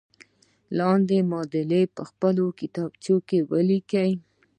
[0.77, 4.11] لاندې معادلې په خپلو کتابچو کې ولیکئ.